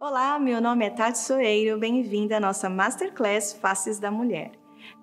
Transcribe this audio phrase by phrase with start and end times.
[0.00, 4.52] Olá, meu nome é Tati Soeiro, bem-vinda à nossa Masterclass Faces da Mulher.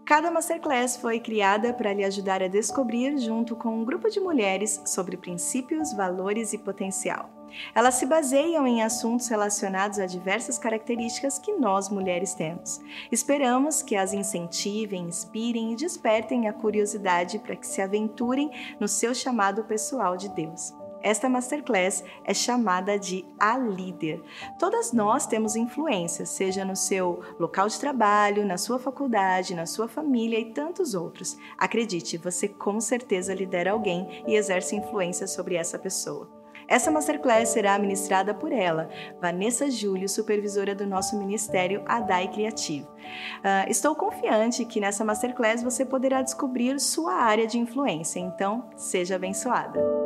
[0.05, 4.81] Cada Masterclass foi criada para lhe ajudar a descobrir, junto com um grupo de mulheres,
[4.85, 7.29] sobre princípios, valores e potencial.
[7.75, 12.79] Elas se baseiam em assuntos relacionados a diversas características que nós mulheres temos.
[13.11, 19.13] Esperamos que as incentivem, inspirem e despertem a curiosidade para que se aventurem no seu
[19.13, 20.73] chamado pessoal de Deus.
[21.05, 24.23] Esta masterclass é chamada de A Líder.
[24.57, 29.87] Todas nós temos influência, seja no seu local de trabalho, na sua faculdade, na sua
[29.87, 31.37] família e tantos outros.
[31.59, 36.27] Acredite, você com certeza lidera alguém e exerce influência sobre essa pessoa.
[36.67, 38.89] Essa masterclass será ministrada por ela,
[39.21, 42.87] Vanessa Júlio, supervisora do nosso ministério Adai Criativo.
[42.87, 49.17] Uh, estou confiante que nessa masterclass você poderá descobrir sua área de influência, então seja
[49.17, 50.04] abençoada.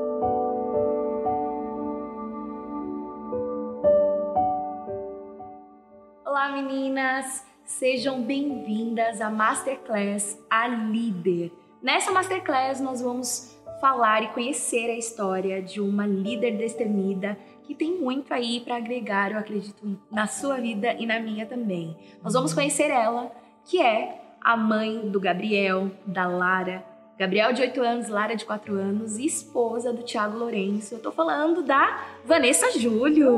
[6.62, 11.52] Meninas, sejam bem-vindas à Masterclass A Líder.
[11.82, 17.98] Nessa Masterclass nós vamos falar e conhecer a história de uma líder destemida que tem
[17.98, 21.96] muito aí para agregar, eu acredito, na sua vida e na minha também.
[22.22, 23.32] Nós vamos conhecer ela,
[23.64, 26.84] que é a mãe do Gabriel, da Lara.
[27.18, 30.96] Gabriel de 8 anos, Lara de 4 anos e esposa do Thiago Lourenço.
[30.96, 33.30] Eu tô falando da Vanessa Júlio.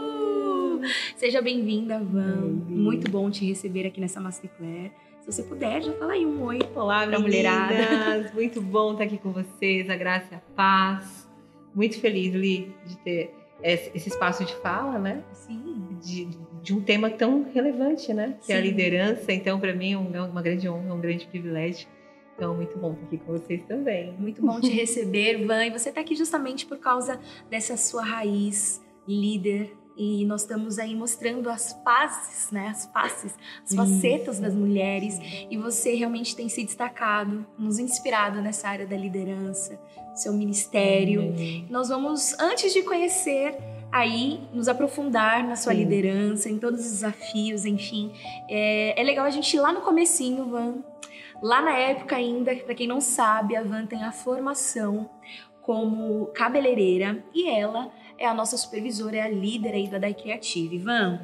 [1.16, 2.42] Seja bem-vinda, Van.
[2.42, 4.92] Bem Muito bom te receber aqui nessa Masterclass.
[5.20, 8.30] Se você puder, já fala aí um oi Olá, pra mulherada.
[8.36, 11.26] Muito bom estar aqui com vocês, a graça e a paz.
[11.74, 15.24] Muito feliz, Li, de ter esse espaço de fala, né?
[15.32, 15.98] Sim.
[16.02, 16.28] De,
[16.62, 18.36] de um tema tão relevante, né?
[18.40, 18.52] Que Sim.
[18.52, 19.32] é a liderança.
[19.32, 21.88] Então, para mim, é uma grande honra, um grande privilégio.
[22.36, 24.12] Então, muito bom estar aqui com vocês também.
[24.18, 25.64] Muito bom te receber, Van.
[25.64, 30.94] E você está aqui justamente por causa dessa sua raiz líder e nós estamos aí
[30.94, 32.68] mostrando as faces, né?
[32.68, 35.18] As faces, as facetas das mulheres.
[35.50, 39.80] E você realmente tem se destacado, nos inspirado nessa área da liderança,
[40.14, 41.34] seu ministério.
[41.70, 43.56] Nós vamos, antes de conhecer
[43.90, 45.78] aí nos aprofundar na sua Sim.
[45.78, 48.12] liderança, em todos os desafios, enfim.
[48.48, 50.74] É, é, legal a gente ir lá no comecinho, Van.
[51.42, 55.08] Lá na época ainda, para quem não sabe, a Van tem a formação
[55.62, 60.76] como cabeleireira e ela é a nossa supervisora, é a líder aí da Dai Creative.
[60.76, 61.20] Ivan,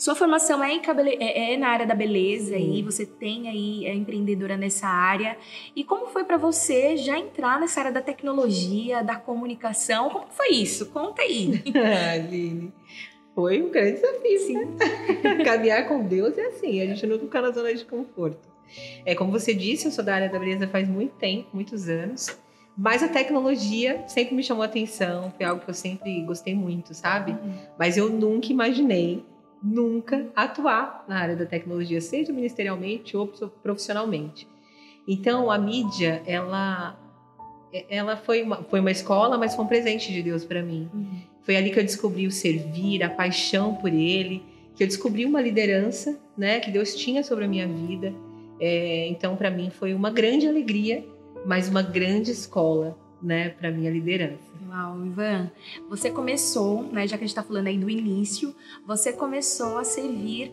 [0.00, 1.18] sua formação é, cabele...
[1.20, 2.74] é, é, na área da beleza Sim.
[2.74, 5.36] e você tem aí, é empreendedora nessa área.
[5.76, 10.08] E como foi para você já entrar nessa área da tecnologia, da comunicação?
[10.08, 10.86] Como foi isso?
[10.86, 11.62] Conta aí.
[12.14, 12.72] Aline,
[13.34, 14.54] foi um grande desafio, Sim.
[14.54, 15.44] né?
[15.44, 18.48] Caminhar com Deus é assim, a gente não fica na zona de conforto.
[19.04, 22.38] É como você disse, eu sou da área da beleza faz muito tempo, muitos anos.
[22.76, 27.32] Mas a tecnologia sempre me chamou atenção, foi algo que eu sempre gostei muito, sabe?
[27.32, 27.54] Uhum.
[27.78, 29.24] Mas eu nunca imaginei,
[29.62, 33.26] nunca atuar na área da tecnologia, seja ministerialmente ou
[33.62, 34.48] profissionalmente.
[35.06, 36.96] Então, a mídia, ela
[37.88, 40.88] ela foi uma, foi uma escola, mas foi um presente de Deus para mim.
[40.92, 41.20] Uhum.
[41.42, 44.42] Foi ali que eu descobri o servir, a paixão por Ele,
[44.74, 48.12] que eu descobri uma liderança, né, que Deus tinha sobre a minha vida.
[48.60, 51.04] É, então, para mim, foi uma grande alegria
[51.44, 54.50] mas uma grande escola, né, para minha liderança.
[54.68, 55.50] Uau, Ivan,
[55.88, 58.54] você começou, né, já que a gente está falando aí do início,
[58.86, 60.52] você começou a servir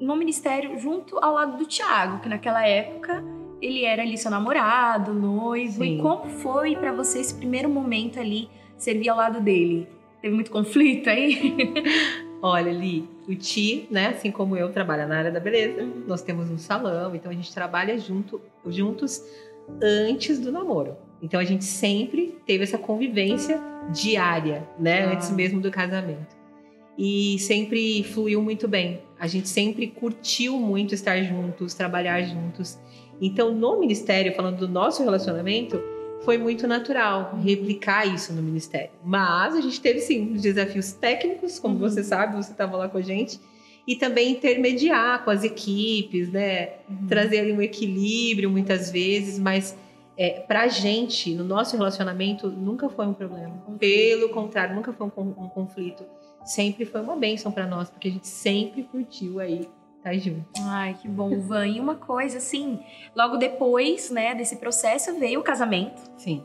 [0.00, 3.24] no ministério junto ao lado do Tiago, que naquela época
[3.60, 5.82] ele era ali seu namorado, noivo.
[5.82, 5.98] Sim.
[5.98, 9.88] E como foi para você esse primeiro momento ali servir ao lado dele?
[10.20, 11.56] Teve muito conflito aí?
[12.42, 15.82] Olha, ali, o Ti, né, assim como eu, trabalha na área da beleza.
[16.06, 19.22] Nós temos um salão, então a gente trabalha junto, juntos
[19.82, 20.96] antes do namoro.
[21.22, 23.60] Então a gente sempre teve essa convivência
[23.92, 25.04] diária, né?
[25.04, 25.12] Ah.
[25.12, 26.36] Antes mesmo do casamento.
[26.96, 29.02] E sempre fluiu muito bem.
[29.18, 32.78] A gente sempre curtiu muito estar juntos, trabalhar juntos.
[33.20, 35.80] Então, no ministério, falando do nosso relacionamento,
[36.24, 38.90] foi muito natural replicar isso no ministério.
[39.04, 41.80] Mas a gente teve sim os desafios técnicos, como uhum.
[41.80, 43.40] você sabe, você estava lá com a gente
[43.86, 46.74] e também intermediar com as equipes, né?
[46.88, 47.06] Uhum.
[47.06, 49.76] Trazer ali um equilíbrio muitas vezes, mas
[50.16, 53.62] é, pra gente, no nosso relacionamento, nunca foi um problema.
[53.78, 56.04] Pelo contrário, nunca foi um, um conflito.
[56.44, 59.68] Sempre foi uma bênção para nós, porque a gente sempre curtiu aí
[60.02, 60.46] tá junto.
[60.60, 61.66] Ai, que bom, Van.
[61.66, 62.78] E uma coisa, assim,
[63.16, 66.02] logo depois, né, desse processo veio o casamento.
[66.18, 66.42] Sim.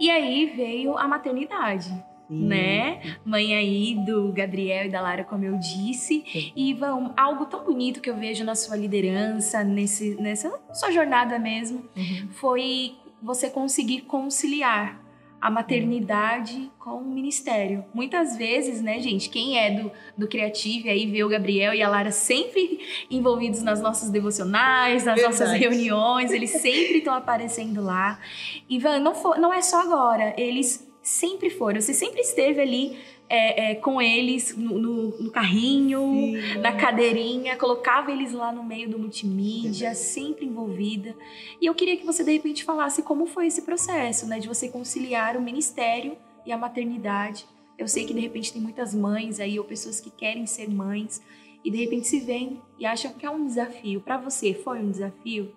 [0.00, 1.92] E aí veio a maternidade
[2.32, 3.16] né?
[3.24, 6.24] Mãe aí do Gabriel e da Lara, como eu disse.
[6.26, 6.52] Sim.
[6.56, 11.38] E vão, algo tão bonito que eu vejo na sua liderança, nesse, nessa sua jornada
[11.38, 12.28] mesmo, uhum.
[12.30, 15.00] foi você conseguir conciliar
[15.42, 17.84] a maternidade com o ministério.
[17.92, 21.88] Muitas vezes, né, gente, quem é do, do criativo aí vê o Gabriel e a
[21.88, 22.78] Lara sempre
[23.10, 25.40] envolvidos nas nossas devocionais, nas Verdade.
[25.40, 28.20] nossas reuniões, eles sempre estão aparecendo lá.
[28.68, 31.80] E Van, não, for, não é só agora, eles sempre foram.
[31.80, 32.96] Você sempre esteve ali
[33.28, 36.60] é, é, com eles no, no, no carrinho, Sim.
[36.60, 41.16] na cadeirinha, colocava eles lá no meio do multimídia, sempre envolvida.
[41.60, 44.68] E eu queria que você de repente falasse como foi esse processo, né, de você
[44.68, 46.16] conciliar o ministério
[46.46, 47.46] e a maternidade.
[47.78, 51.22] Eu sei que de repente tem muitas mães aí ou pessoas que querem ser mães
[51.64, 54.00] e de repente se veem e acham que é um desafio.
[54.00, 55.52] Para você foi um desafio?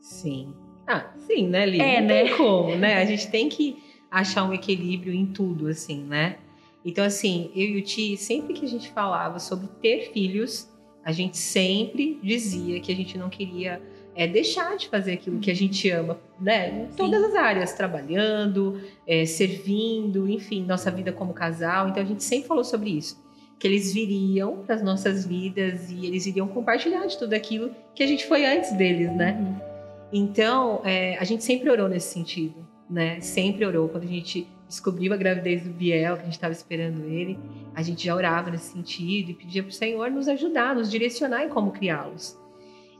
[0.00, 0.52] Sim.
[0.86, 1.84] Ah, sim, né, Lívia?
[1.84, 2.24] É, Não né?
[2.24, 2.94] Tem como, né?
[2.96, 6.36] A gente tem que achar um equilíbrio em tudo, assim, né?
[6.84, 10.68] Então, assim, eu e o Ti, sempre que a gente falava sobre ter filhos,
[11.02, 13.80] a gente sempre dizia que a gente não queria
[14.14, 16.82] é, deixar de fazer aquilo que a gente ama, né?
[16.82, 21.88] Em todas as áreas, trabalhando, é, servindo, enfim, nossa vida como casal.
[21.88, 23.22] Então, a gente sempre falou sobre isso.
[23.58, 28.02] Que eles viriam para as nossas vidas e eles iriam compartilhar de tudo aquilo que
[28.02, 29.38] a gente foi antes deles, né?
[29.40, 29.72] Uhum.
[30.12, 33.20] Então, é, a gente sempre orou nesse sentido, né?
[33.20, 33.88] Sempre orou.
[33.88, 37.38] Quando a gente descobriu a gravidez do Biel, que a gente estava esperando ele,
[37.74, 41.44] a gente já orava nesse sentido e pedia para o Senhor nos ajudar, nos direcionar
[41.44, 42.38] em como criá-los.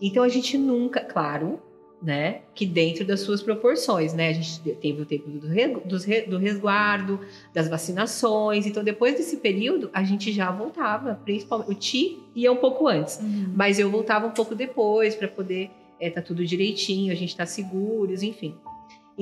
[0.01, 1.61] Então a gente nunca, claro,
[2.03, 7.21] né, que dentro das suas proporções, né, a gente teve o tempo do, do resguardo,
[7.55, 12.57] das vacinações, então depois desse período a gente já voltava, principalmente o Ti ia um
[12.57, 13.53] pouco antes, uhum.
[13.55, 17.47] mas eu voltava um pouco depois para poder é, tá tudo direitinho, a gente tá
[17.47, 18.57] seguros, enfim.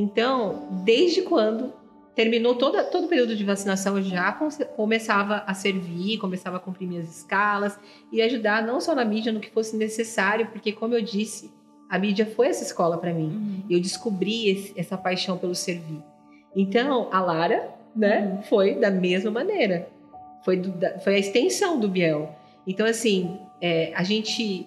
[0.00, 1.74] Então, desde quando
[2.14, 4.32] terminou toda, todo o período de vacinação, eu já
[4.74, 7.78] começava a servir, começava a cumprir minhas escalas
[8.10, 11.50] e ajudar não só na mídia, no que fosse necessário, porque, como eu disse,
[11.86, 13.26] a mídia foi essa escola para mim.
[13.26, 13.62] Uhum.
[13.68, 16.02] Eu descobri esse, essa paixão pelo servir.
[16.56, 18.42] Então, a Lara, né, uhum.
[18.44, 19.86] foi da mesma maneira.
[20.42, 22.34] Foi, do, da, foi a extensão do Biel.
[22.66, 24.66] Então, assim, é, a gente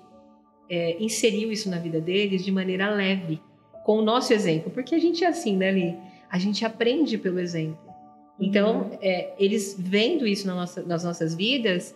[0.69, 3.41] é, inseriu isso na vida deles de maneira leve,
[3.83, 4.71] com o nosso exemplo.
[4.71, 5.97] Porque a gente é assim, né, Li?
[6.33, 7.77] a gente aprende pelo exemplo.
[8.39, 8.97] Então, uhum.
[9.03, 11.95] é, eles vendo isso na nossa, nas nossas vidas,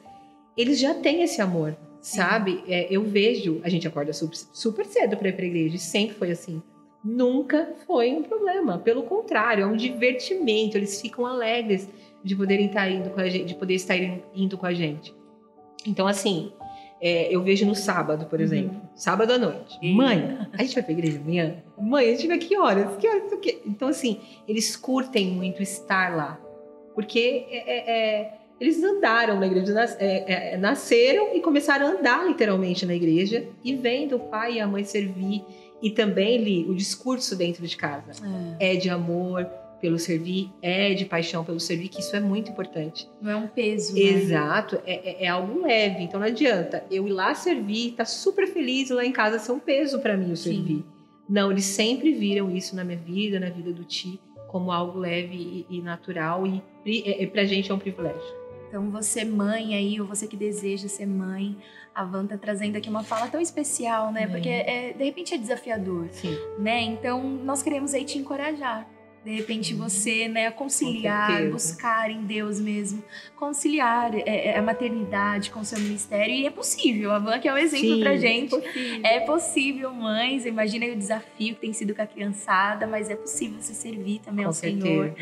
[0.55, 2.63] eles já têm esse amor, sabe?
[2.67, 6.15] É, eu vejo, a gente acorda super, super cedo para ir para a igreja, sempre
[6.15, 6.61] foi assim.
[7.03, 10.77] Nunca foi um problema, pelo contrário, é um divertimento.
[10.77, 11.89] Eles ficam alegres
[12.23, 13.97] de poderem estar indo com a gente, de poder estar
[14.35, 15.15] indo com a gente.
[15.83, 16.51] Então, assim,
[17.01, 18.45] é, eu vejo no sábado, por uhum.
[18.45, 18.75] exemplo.
[18.75, 18.81] Uhum.
[18.95, 19.79] Sábado à noite.
[19.81, 21.63] Mãe, a gente vai pra igreja amanhã?
[21.77, 22.95] Mãe, a gente vai que horas?
[22.97, 23.23] Que horas?
[23.65, 26.39] Então, assim, eles curtem muito estar lá.
[26.95, 31.89] Porque é, é, é eles andaram na igreja, nas, é, é, nasceram e começaram a
[31.91, 35.43] andar literalmente na igreja e vendo o pai e a mãe servir.
[35.81, 38.11] E também, Li, o discurso dentro de casa
[38.59, 39.47] é de amor,
[39.79, 43.07] pelo servir, é de paixão pelo servir, que isso é muito importante.
[43.21, 43.93] Não é um peso.
[43.93, 44.01] Né?
[44.01, 46.03] Exato, é, é, é, algo leve.
[46.03, 49.59] Então não adianta eu ir lá servir, tá super feliz lá em casa ser um
[49.59, 50.77] peso para mim o servir.
[50.77, 50.85] Sim.
[51.29, 55.65] Não, eles sempre viram isso na minha vida, na vida do Ti, como algo leve
[55.69, 58.37] e, e natural e, e, e pra gente é um privilégio.
[58.69, 61.55] Então, você mãe aí, ou você que deseja ser mãe,
[61.95, 64.23] a Van tá trazendo aqui uma fala tão especial, né?
[64.23, 64.27] É.
[64.27, 66.37] Porque é, de repente é desafiador, Sim.
[66.59, 66.81] né?
[66.81, 68.87] Então, nós queremos aí te encorajar
[69.27, 73.03] de repente você, né, conciliar, buscar em Deus mesmo,
[73.35, 76.33] conciliar é, é, a maternidade com o seu ministério.
[76.33, 77.11] E é possível.
[77.11, 78.55] A Van que é um exemplo Sim, pra gente.
[78.55, 79.01] É possível.
[79.03, 80.45] é possível, mães.
[80.45, 84.45] Imagina o desafio que tem sido com a criançada, mas é possível você servir também
[84.45, 84.85] com ao certeza.
[84.85, 85.13] Senhor.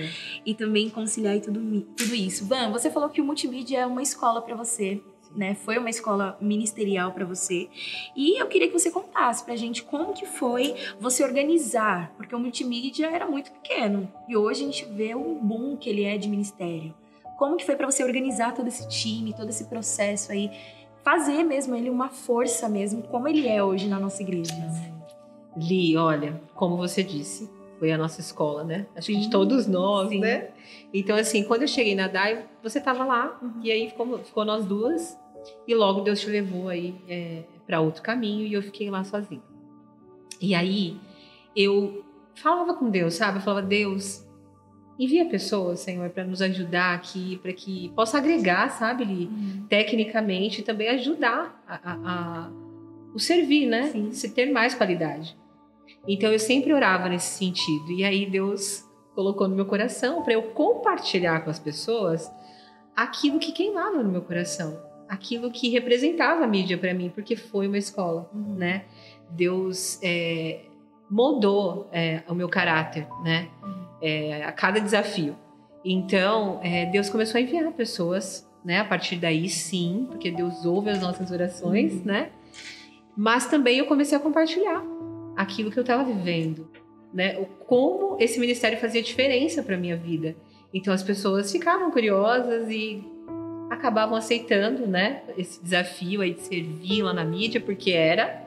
[0.46, 2.46] E também conciliar tudo, tudo isso.
[2.46, 5.02] Van, você falou que o multimídia é uma escola para você
[5.36, 5.56] né?
[5.56, 7.68] Foi uma escola ministerial para você.
[8.16, 12.40] E eu queria que você contasse pra gente como que foi você organizar, porque o
[12.40, 16.28] multimídia era muito pequeno e hoje a gente vê o boom que ele é de
[16.30, 16.94] ministério.
[17.38, 20.50] Como que foi para você organizar todo esse time, todo esse processo aí,
[21.04, 24.54] fazer mesmo ele uma força mesmo, como ele é hoje na nossa igreja?
[25.58, 28.88] Li, olha, como você disse, foi a nossa escola, né?
[28.96, 30.20] Acho que de todos nós, sim.
[30.20, 30.50] né?
[30.94, 33.62] Então, assim, quando eu cheguei na DAI, você estava lá, uhum.
[33.62, 35.18] e aí ficou, ficou nós duas,
[35.68, 39.42] e logo Deus te levou aí é, para outro caminho e eu fiquei lá sozinha.
[40.42, 40.98] E aí
[41.56, 42.04] eu
[42.36, 43.38] falava com Deus, sabe?
[43.38, 44.26] Eu falava, Deus,
[45.00, 49.66] envia pessoas, Senhor, para nos ajudar aqui, para que possa agregar, sabe, Li, uhum.
[49.68, 52.52] tecnicamente e também ajudar a, a, a,
[53.14, 53.90] o servir, né?
[53.90, 54.12] Sim.
[54.12, 55.38] Se ter mais qualidade.
[56.08, 57.92] Então eu sempre orava nesse sentido.
[57.92, 58.84] E aí Deus
[59.14, 62.30] colocou no meu coração para eu compartilhar com as pessoas
[62.96, 67.68] aquilo que queimava no meu coração aquilo que representava a mídia para mim, porque foi
[67.68, 68.56] uma escola, uhum.
[68.56, 68.86] né?
[69.30, 70.62] Deus é,
[71.10, 73.50] moldou é, o meu caráter, né?
[73.64, 73.86] Uhum.
[74.02, 75.36] é, a cada desafio.
[75.84, 78.80] Então, é, Deus começou a enviar pessoas, né?
[78.80, 82.06] A partir daí, sim, porque Deus ouve as nossas orações, uhum.
[82.06, 82.30] né?
[83.16, 84.84] Mas também eu comecei a compartilhar
[85.38, 86.70] aquilo que eu estava vivendo,
[87.14, 87.38] né?
[87.40, 90.36] O, como esse ministério fazia diferença para minha vida.
[90.74, 93.04] Então as pessoas ficavam curiosas e
[93.76, 95.22] acabavam aceitando, né?
[95.38, 98.44] Esse desafio aí de servir lá na mídia, porque era.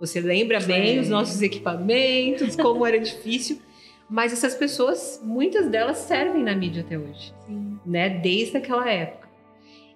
[0.00, 3.60] Você lembra bem os nossos equipamentos, como era difícil.
[4.08, 7.78] Mas essas pessoas, muitas delas servem na mídia até hoje, Sim.
[7.84, 8.08] né?
[8.08, 9.28] Desde aquela época.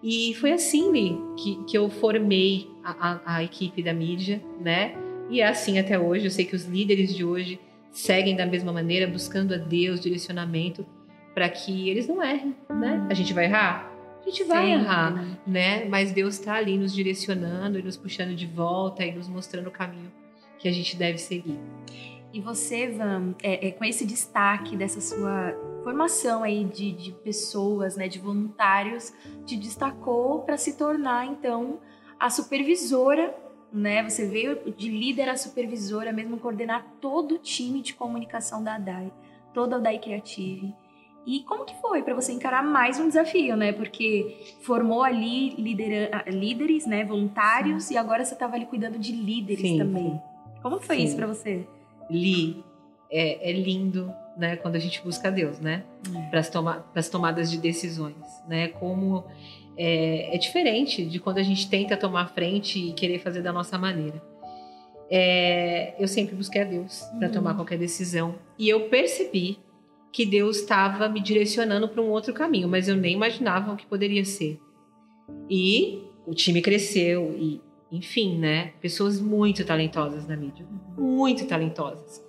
[0.03, 4.95] E foi assim, Li, que, que eu formei a, a, a equipe da mídia, né?
[5.31, 6.27] E é assim até hoje.
[6.27, 7.59] Eu sei que os líderes de hoje
[7.91, 10.85] seguem da mesma maneira, buscando a Deus, direcionamento,
[11.35, 13.07] para que eles não errem, né?
[13.09, 13.92] A gente vai errar?
[14.23, 15.39] A gente vai Sempre, errar, né?
[15.47, 15.85] né?
[15.87, 19.71] Mas Deus está ali nos direcionando e nos puxando de volta e nos mostrando o
[19.71, 20.13] caminho
[20.59, 21.59] que a gente deve seguir.
[22.33, 27.97] E você, Van, é, é, com esse destaque dessa sua formação aí de, de pessoas,
[27.97, 29.13] né, de voluntários,
[29.45, 31.79] te destacou para se tornar então
[32.19, 33.37] a supervisora,
[33.73, 34.09] né?
[34.09, 39.13] Você veio de líder a supervisora, mesmo coordenar todo o time de comunicação da DAI,
[39.53, 40.73] toda a DAI Creative.
[41.27, 43.73] E como que foi para você encarar mais um desafio, né?
[43.73, 47.95] Porque formou ali lidera líderes, né, voluntários, sim.
[47.95, 50.11] e agora você estava ali cuidando de líderes sim, também.
[50.11, 50.21] Sim.
[50.61, 51.65] Como foi isso para você?
[52.11, 52.65] Li,
[53.11, 56.31] é, é, lindo, né, quando a gente busca Deus, né, é.
[56.31, 59.25] para as toma tomadas de decisões, né, como
[59.77, 63.79] é, é, diferente de quando a gente tenta tomar frente e querer fazer da nossa
[63.79, 64.23] maneira.
[65.11, 67.35] É, eu sempre busquei a Deus para uhum.
[67.35, 69.59] tomar qualquer decisão e eu percebi
[70.13, 73.87] que Deus estava me direcionando para um outro caminho, mas eu nem imaginava o que
[73.87, 74.61] poderia ser.
[75.49, 78.73] E o time cresceu e, enfim, né?
[78.81, 80.67] Pessoas muito talentosas na mídia,
[80.97, 82.23] muito talentosas.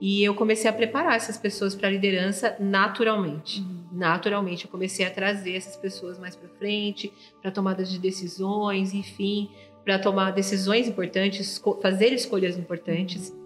[0.00, 3.60] E eu comecei a preparar essas pessoas para a liderança naturalmente.
[3.60, 3.80] Uhum.
[3.92, 9.50] Naturalmente, eu comecei a trazer essas pessoas mais para frente, para tomadas de decisões, enfim,
[9.84, 13.36] para tomar decisões importantes, fazer escolhas importantes.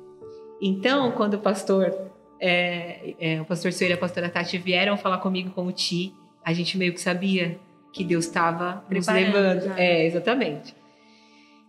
[0.63, 2.14] Então, quando o pastor
[2.47, 6.13] é, é, o pastor Soeira e a pastora Tati vieram falar comigo com o Ti,
[6.45, 7.59] a gente meio que sabia
[7.91, 9.63] que Deus estava nos levando.
[9.63, 9.81] Já.
[9.81, 10.77] É, exatamente.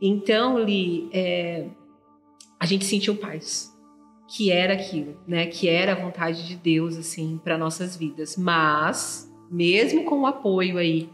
[0.02, 1.66] Então, Li, é,
[2.60, 3.74] a gente sentiu paz,
[4.28, 5.46] que era aquilo, né?
[5.46, 8.36] Que era a vontade de Deus, assim, para nossas vidas.
[8.36, 11.10] Mas, mesmo com o apoio aí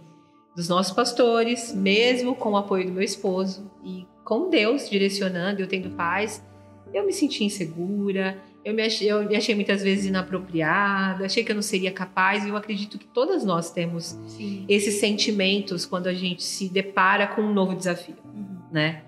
[0.55, 5.67] dos nossos pastores, mesmo com o apoio do meu esposo e com Deus direcionando, eu
[5.67, 6.43] tendo paz,
[6.91, 11.51] eu me senti insegura, eu me, achei, eu me achei muitas vezes inapropriada, achei que
[11.51, 14.65] eu não seria capaz, e eu acredito que todas nós temos Sim.
[14.69, 18.59] esses sentimentos quando a gente se depara com um novo desafio, uhum.
[18.71, 19.03] né?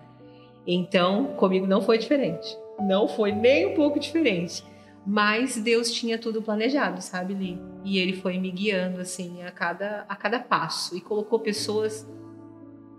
[0.65, 2.47] Então, comigo não foi diferente.
[2.79, 4.63] Não foi nem um pouco diferente.
[5.05, 7.59] Mas Deus tinha tudo planejado, sabe, Li?
[7.83, 10.95] E ele foi me guiando, assim, a cada, a cada passo.
[10.95, 12.07] E colocou pessoas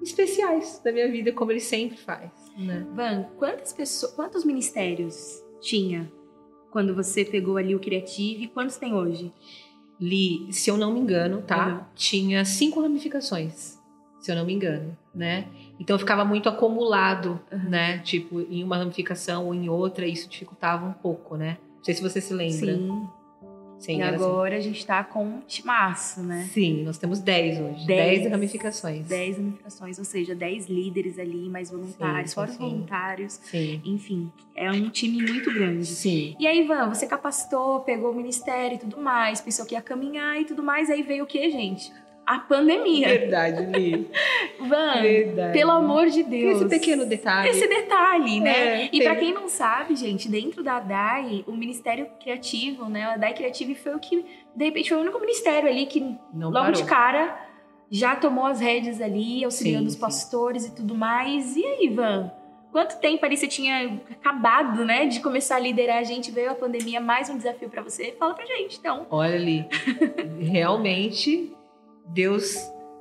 [0.02, 2.30] especiais da minha vida, como ele sempre faz.
[2.58, 2.87] Né?
[2.92, 6.12] Van, quantas pessoas, quantos ministérios tinha
[6.75, 8.49] quando você pegou ali o Creative?
[8.49, 9.33] Quantos tem hoje?
[10.00, 11.69] Li, se eu não me engano, tá?
[11.69, 11.81] Uhum.
[11.95, 13.78] Tinha cinco ramificações,
[14.19, 15.47] se eu não me engano, né?
[15.78, 17.71] Então ficava muito acumulado, uhum.
[17.71, 17.99] né?
[17.99, 21.59] Tipo, em uma ramificação ou em outra, isso dificultava um pouco, né?
[21.76, 22.75] Não sei se você se lembra.
[22.75, 23.07] Sim.
[23.78, 24.14] Sim, e assim.
[24.14, 24.59] agora assim.
[24.59, 26.49] a gente está com um timaço, né?
[26.52, 27.87] Sim, nós temos 10 hoje.
[27.87, 29.07] 10 ramificações.
[29.07, 33.40] 10 ramificações, ou seja, 10 líderes ali, mais voluntários, sim, fora os voluntários.
[33.43, 33.81] Sim.
[33.85, 35.87] Enfim, é um time muito grande.
[35.87, 36.35] Sim.
[36.38, 40.40] E aí, Ivan, você capacitou, pegou o ministério e tudo mais, pensou que ia caminhar
[40.40, 41.93] e tudo mais, aí veio o que, gente?
[42.26, 43.09] A pandemia.
[43.09, 44.11] Verdade, Li.
[44.61, 45.52] Van, Verdade.
[45.52, 46.57] pelo amor de Deus.
[46.57, 47.49] Esse pequeno detalhe.
[47.50, 48.85] Esse detalhe, né?
[48.85, 53.04] É, e para quem não sabe, gente, dentro da DAI, o Ministério Criativo, né?
[53.04, 56.00] A DAI Criative foi o que, de repente, foi o único ministério ali que,
[56.33, 56.73] não logo parou.
[56.73, 57.38] de cara,
[57.90, 60.73] já tomou as rédeas ali, auxiliando sim, os pastores sim.
[60.73, 61.57] e tudo mais.
[61.57, 62.31] E aí, Van?
[62.73, 66.33] Quanto tempo ali você tinha acabado, né, de começar a liderar a gente?
[66.33, 68.16] Veio a pandemia, mais um desafio para você?
[68.19, 69.07] Fala pra gente, então.
[69.11, 69.64] Olha ali,
[70.43, 71.53] realmente
[72.04, 72.56] Deus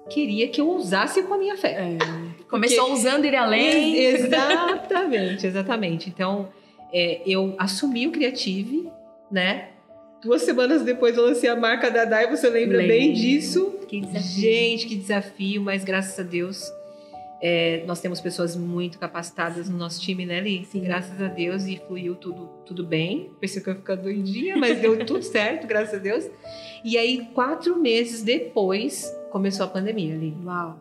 [0.09, 1.71] queria que eu usasse com a minha fé.
[1.71, 2.43] É.
[2.49, 2.99] Começou Porque...
[2.99, 3.97] usando ir além.
[3.97, 6.09] Exatamente, exatamente.
[6.09, 6.49] Então,
[6.91, 8.89] é, eu assumi o Creative,
[9.31, 9.69] né?
[10.21, 12.93] Duas semanas depois eu lancei a marca da Dai, você lembra Lembro.
[12.93, 13.79] bem disso?
[13.87, 14.41] Que desafio.
[14.41, 16.71] Gente, que desafio, mas graças a Deus
[17.45, 20.63] é, nós temos pessoas muito capacitadas no nosso time, né, Li?
[20.63, 20.79] Sim.
[20.79, 23.31] Graças a Deus e fluiu tudo, tudo bem.
[23.37, 26.25] Pensei que eu ia ficar doidinha, mas deu tudo certo, graças a Deus.
[26.85, 30.33] E aí, quatro meses depois, começou a pandemia, Li.
[30.45, 30.79] Uau!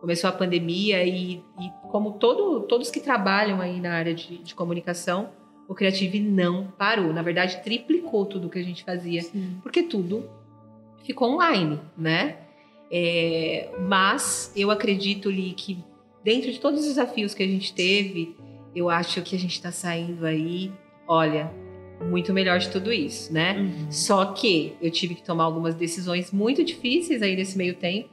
[0.00, 4.52] Começou a pandemia e, e como todo, todos que trabalham aí na área de, de
[4.52, 5.30] comunicação,
[5.68, 7.12] o Creative não parou.
[7.12, 9.60] Na verdade, triplicou tudo que a gente fazia, Sim.
[9.62, 10.28] porque tudo
[11.04, 12.38] ficou online, né?
[12.90, 15.88] É, mas eu acredito, Li, que
[16.24, 18.36] dentro de todos os desafios que a gente teve,
[18.74, 20.72] eu acho que a gente está saindo aí,
[21.06, 21.50] olha,
[22.08, 23.58] muito melhor de tudo isso, né?
[23.58, 23.92] Uhum.
[23.92, 28.08] Só que eu tive que tomar algumas decisões muito difíceis aí nesse meio tempo,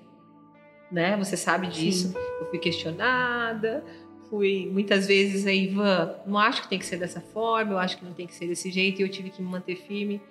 [0.91, 1.15] né?
[1.17, 2.13] Você sabe disso.
[2.41, 3.83] Eu fui questionada,
[4.29, 7.97] fui muitas vezes aí, Ivan, não acho que tem que ser dessa forma, eu acho
[7.97, 10.21] que não tem que ser desse jeito, e eu tive que me manter firme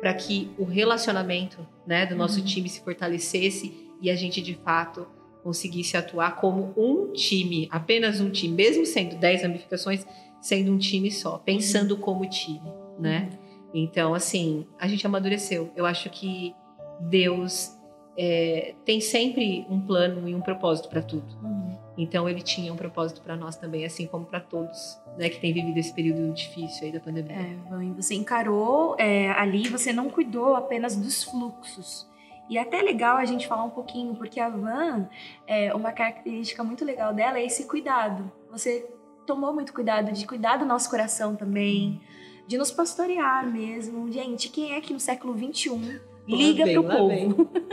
[0.00, 2.44] para que o relacionamento, né, do nosso Uhum.
[2.44, 5.06] time se fortalecesse e a gente de fato
[5.46, 10.04] conseguisse atuar como um time, apenas um time, mesmo sendo 10 ramificações,
[10.40, 13.30] sendo um time só, pensando como time, né?
[13.72, 15.70] Então, assim, a gente amadureceu.
[15.76, 16.52] Eu acho que
[16.98, 17.78] Deus
[18.18, 21.26] é, tem sempre um plano e um propósito para tudo.
[21.40, 21.78] Uhum.
[21.96, 25.52] Então, ele tinha um propósito para nós também, assim como para todos, né, que têm
[25.52, 27.36] vivido esse período difícil aí da pandemia.
[27.36, 27.56] É,
[27.96, 32.04] você encarou é, ali, você não cuidou apenas dos fluxos.
[32.48, 35.08] E é até legal a gente falar um pouquinho, porque a Van,
[35.46, 38.30] é, uma característica muito legal dela é esse cuidado.
[38.50, 38.88] Você
[39.26, 42.00] tomou muito cuidado de cuidar do nosso coração também,
[42.46, 44.10] de nos pastorear mesmo.
[44.10, 47.50] Gente, quem é que no século XXI liga Lá pro lá povo?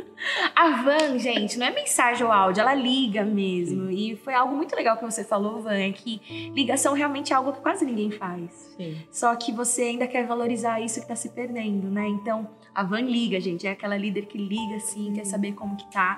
[0.56, 3.90] A Van, gente, não é mensagem ou áudio, ela liga mesmo.
[3.90, 7.54] E foi algo muito legal que você falou, Van, é que ligação realmente é algo
[7.54, 8.74] que quase ninguém faz.
[8.78, 8.98] Sim.
[9.12, 12.08] Só que você ainda quer valorizar isso que tá se perdendo, né?
[12.08, 13.68] Então, a Van liga, gente.
[13.68, 16.18] É aquela líder que liga, assim, quer saber como que tá.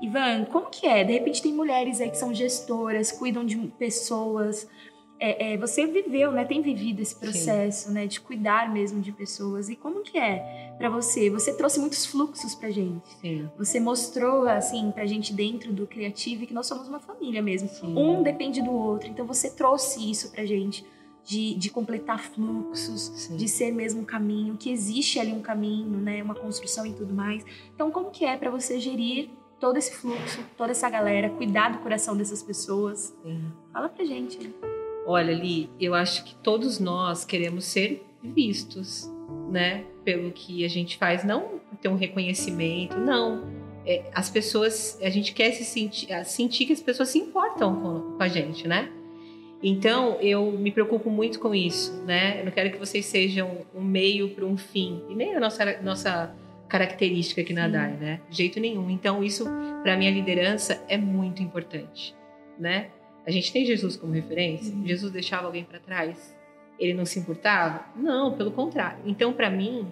[0.00, 1.02] E, Van, como que é?
[1.04, 4.68] De repente tem mulheres aí que são gestoras, cuidam de pessoas.
[5.18, 6.44] É, é, você viveu, né?
[6.44, 8.06] Tem vivido esse processo, né?
[8.06, 9.68] De cuidar mesmo de pessoas.
[9.68, 11.30] E como que é pra você?
[11.30, 13.08] Você trouxe muitos fluxos pra gente.
[13.20, 13.48] Sim.
[13.56, 17.68] Você mostrou, assim, pra gente dentro do Criativo que nós somos uma família mesmo.
[17.68, 17.96] Sim.
[17.96, 19.08] Um depende do outro.
[19.08, 20.84] Então você trouxe isso pra gente.
[21.24, 23.36] De, de completar fluxos, Sim.
[23.36, 26.22] de ser mesmo um caminho, que existe ali um caminho, né?
[26.22, 27.44] Uma construção e tudo mais.
[27.74, 31.78] Então, como que é pra você gerir todo esse fluxo, toda essa galera, cuidar do
[31.78, 33.12] coração dessas pessoas?
[33.24, 33.42] Sim.
[33.72, 34.54] Fala pra gente.
[35.06, 39.08] Olha, Li, eu acho que todos nós queremos ser vistos,
[39.50, 39.84] né?
[40.04, 43.44] Pelo que a gente faz, não ter um reconhecimento, não.
[43.86, 48.16] É, as pessoas, a gente quer se sentir, sentir que as pessoas se importam com,
[48.16, 48.90] com a gente, né?
[49.62, 52.40] Então, eu me preocupo muito com isso, né?
[52.40, 55.80] Eu não quero que vocês sejam um meio para um fim, e nem a nossa,
[55.82, 56.34] nossa
[56.68, 57.68] característica aqui na.
[57.68, 58.20] DAI, né?
[58.28, 58.90] De jeito nenhum.
[58.90, 59.44] Então, isso,
[59.82, 62.14] para minha liderança, é muito importante,
[62.58, 62.88] né?
[63.26, 64.72] A gente tem Jesus como referência.
[64.72, 64.86] Uhum.
[64.86, 66.34] Jesus deixava alguém para trás.
[66.78, 67.84] Ele não se importava?
[67.96, 68.98] Não, pelo contrário.
[69.04, 69.86] Então, para mim,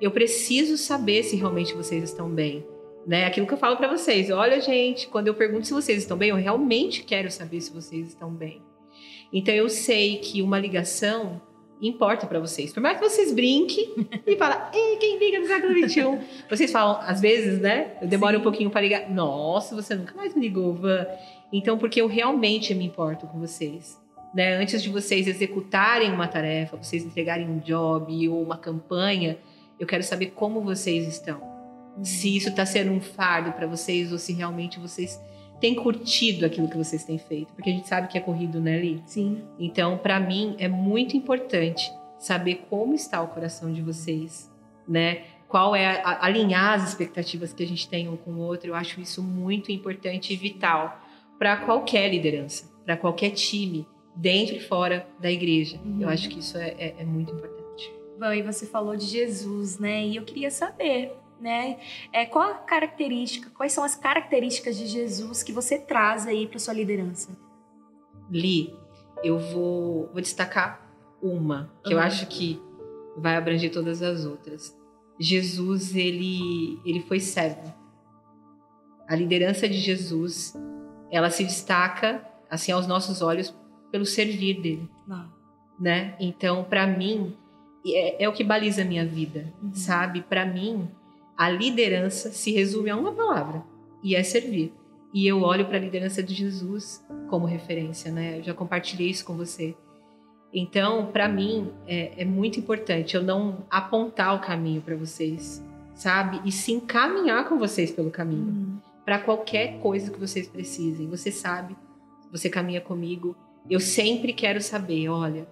[0.00, 2.64] eu preciso saber se realmente vocês estão bem.
[3.06, 3.26] Né?
[3.26, 4.30] Aquilo que eu falo para vocês.
[4.30, 8.08] Olha, gente, quando eu pergunto se vocês estão bem, eu realmente quero saber se vocês
[8.08, 8.62] estão bem.
[9.32, 11.40] Então, eu sei que uma ligação
[11.80, 12.72] importa para vocês.
[12.72, 16.44] Por mais que vocês brinquem e falem, Ei, quem liga no século XXI?
[16.48, 17.92] Vocês falam, às vezes, né?
[18.00, 18.40] Eu demoro Sim.
[18.40, 19.10] um pouquinho para ligar.
[19.10, 21.06] Nossa, você nunca mais me ligou, Van.
[21.52, 23.98] Então, porque eu realmente me importo com vocês.
[24.34, 24.56] Né?
[24.56, 29.38] Antes de vocês executarem uma tarefa, vocês entregarem um job ou uma campanha,
[29.78, 31.40] eu quero saber como vocês estão.
[32.02, 35.20] Se isso está sendo um fardo para vocês ou se realmente vocês
[35.60, 37.52] têm curtido aquilo que vocês têm feito.
[37.52, 39.02] Porque a gente sabe que é corrido, né, Li?
[39.06, 39.42] Sim.
[39.58, 44.50] Então, para mim, é muito importante saber como está o coração de vocês,
[44.88, 45.22] né?
[45.48, 48.68] Qual é a- alinhar as expectativas que a gente tem um com o outro.
[48.70, 51.00] Eu acho isso muito importante e vital
[51.38, 55.78] para qualquer liderança, para qualquer time, dentro e fora da igreja.
[55.84, 56.02] Uhum.
[56.02, 57.90] Eu acho que isso é, é- é muito importante.
[58.18, 60.04] Van, e você falou de Jesus, né?
[60.06, 61.78] E eu queria saber, né?
[62.12, 66.58] É, qual a característica, quais são as características de Jesus que você traz aí para
[66.58, 67.30] sua liderança?
[68.30, 68.74] Li,
[69.24, 70.86] eu vou, vou destacar
[71.22, 72.04] uma, que eu Uhum.
[72.04, 72.60] acho que
[73.16, 74.76] vai abranger todas as outras.
[75.18, 77.74] Jesus, ele, ele foi servo.
[79.08, 80.54] A liderança de Jesus,
[81.10, 83.54] ela se destaca, assim, aos nossos olhos,
[83.90, 85.28] pelo servir dele, Não.
[85.78, 86.14] né?
[86.20, 87.36] Então, para mim,
[87.86, 89.74] é, é o que baliza a minha vida, Uhum.
[89.74, 90.22] sabe?
[90.22, 90.88] Para mim,
[91.40, 93.64] a liderança se resume a uma palavra,
[94.02, 94.74] e é servir.
[95.14, 98.40] E eu olho para a liderança de Jesus como referência, né?
[98.40, 99.74] Eu já compartilhei isso com você.
[100.52, 106.42] Então, para mim, é, é muito importante eu não apontar o caminho para vocês, sabe?
[106.44, 108.76] E se encaminhar com vocês pelo caminho Uhum.
[109.02, 111.08] para qualquer coisa que vocês precisem.
[111.08, 111.74] Você sabe,
[112.30, 113.34] você caminha comigo.
[113.68, 115.48] Eu sempre quero saber, olha,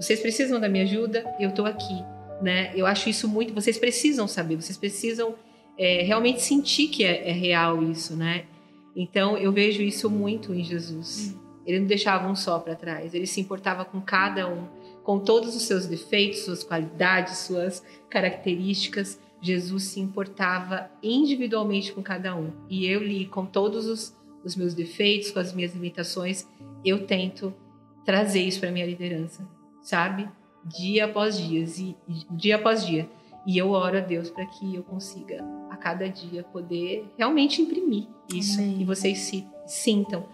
[0.00, 2.04] vocês precisam da minha ajuda, eu tô aqui,
[2.42, 2.72] né?
[2.74, 3.54] Eu acho isso muito.
[3.54, 5.34] Vocês precisam saber, vocês precisam
[5.76, 8.44] é, realmente sentir que é, é real isso, né?
[8.94, 11.36] Então eu vejo isso muito em Jesus.
[11.66, 13.14] Ele não deixava um só para trás.
[13.14, 14.66] Ele se importava com cada um,
[15.04, 22.34] com todos os seus defeitos, suas qualidades, suas características, Jesus se importava individualmente com cada
[22.34, 22.50] um.
[22.68, 26.46] E eu li com todos os, os meus defeitos, com as minhas limitações,
[26.84, 27.54] eu tento
[28.04, 29.46] trazer isso para minha liderança,
[29.82, 30.28] sabe?
[30.64, 31.96] Dia após dia, e,
[32.30, 33.08] dia após dia.
[33.46, 38.06] E eu oro a Deus para que eu consiga a cada dia poder realmente imprimir
[38.32, 38.82] isso Amém.
[38.82, 40.26] e vocês se sintam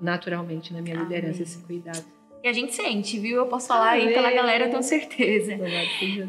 [0.00, 1.42] naturalmente na minha liderança Amém.
[1.42, 2.04] esse cuidado.
[2.42, 3.36] E a gente sente, viu?
[3.38, 5.56] Eu posso falar aí pela galera, tenho certeza.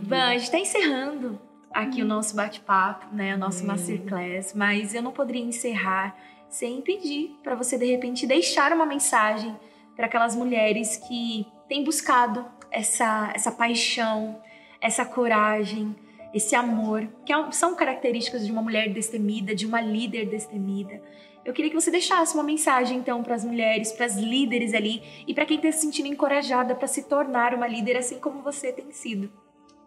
[0.03, 1.39] Van, a gente tá encerrando
[1.71, 3.35] aqui o nosso bate-papo, né?
[3.35, 6.17] O nosso Masterclass, mas eu não poderia encerrar
[6.49, 9.53] sem pedir para você, de repente, deixar uma mensagem
[9.95, 14.37] para aquelas mulheres que têm buscado essa, essa paixão,
[14.81, 15.95] essa coragem,
[16.33, 21.01] esse amor, que é são características de uma mulher destemida, de uma líder destemida.
[21.45, 25.01] Eu queria que você deixasse uma mensagem então para as mulheres, para as líderes ali
[25.25, 28.73] e para quem está se sentindo encorajada para se tornar uma líder assim como você
[28.73, 29.31] tem sido.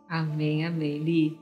[0.09, 1.39] Amém, amém, Li.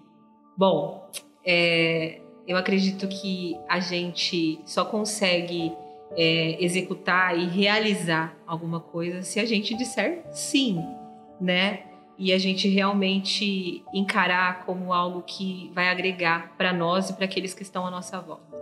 [0.57, 1.09] Bom,
[1.45, 5.73] é, eu acredito que a gente só consegue
[6.17, 10.83] é, executar e realizar alguma coisa se a gente disser sim,
[11.41, 11.85] né?
[12.19, 17.53] E a gente realmente encarar como algo que vai agregar para nós e para aqueles
[17.53, 18.57] que estão à nossa volta.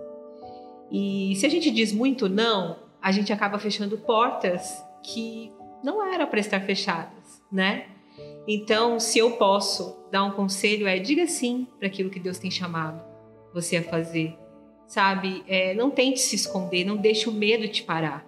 [0.91, 6.27] E se a gente diz muito não, a gente acaba fechando portas que não era
[6.27, 7.87] para estar fechadas, né?
[8.47, 12.51] Então, se eu posso dar um conselho, é diga sim para aquilo que Deus tem
[12.51, 13.03] chamado
[13.53, 14.37] você a fazer,
[14.87, 15.45] sabe?
[15.47, 18.27] É, não tente se esconder, não deixe o medo te parar.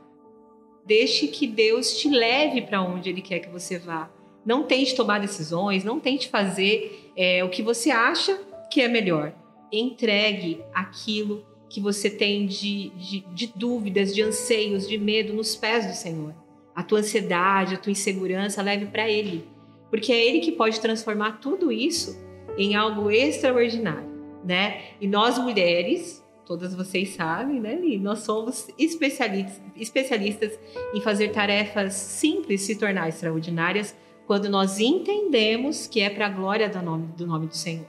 [0.84, 4.08] Deixe que Deus te leve para onde Ele quer que você vá.
[4.46, 9.34] Não tente tomar decisões, não tente fazer é, o que você acha que é melhor.
[9.72, 15.84] Entregue aquilo que você tem de, de, de dúvidas, de anseios, de medo nos pés
[15.84, 16.32] do Senhor.
[16.72, 19.44] A tua ansiedade, a tua insegurança, leve para Ele.
[19.90, 22.16] Porque é Ele que pode transformar tudo isso
[22.56, 24.08] em algo extraordinário,
[24.44, 24.82] né?
[25.00, 27.98] E nós mulheres, todas vocês sabem, né, Li?
[27.98, 30.58] Nós somos especialistas, especialistas
[30.94, 33.94] em fazer tarefas simples se tornar extraordinárias
[34.26, 37.86] quando nós entendemos que é para a glória do nome, do nome do Senhor.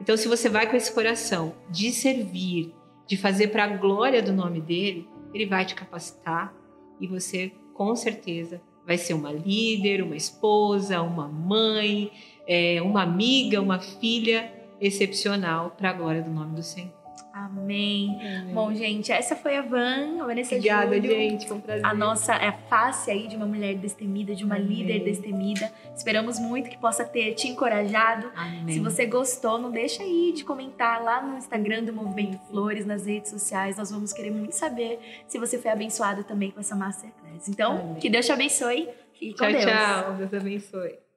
[0.00, 2.74] Então, se você vai com esse coração de servir,
[3.06, 6.54] de fazer para a glória do nome dele, ele vai te capacitar
[7.00, 12.10] e você, com certeza, vai ser uma líder, uma esposa, uma mãe,
[12.46, 17.01] é, uma amiga, uma filha excepcional para a glória do nome do Senhor.
[17.56, 18.18] Amém.
[18.20, 18.54] Amém.
[18.54, 21.84] Bom, gente, essa foi a Van, a Vanessa Obrigada, Júlio, gente, foi um prazer.
[21.84, 24.68] A nossa é a face aí de uma mulher destemida, de uma Amém.
[24.68, 25.72] líder destemida.
[25.94, 28.30] Esperamos muito que possa ter te encorajado.
[28.34, 28.74] Amém.
[28.74, 33.06] Se você gostou, não deixa aí de comentar lá no Instagram do Movimento Flores, nas
[33.06, 33.76] redes sociais.
[33.76, 37.48] Nós vamos querer muito saber se você foi abençoado também com essa Masterclass.
[37.48, 38.88] Então, que Deus te abençoe.
[39.20, 39.64] E tchau, Deus.
[39.64, 40.14] tchau.
[40.14, 41.11] Deus abençoe.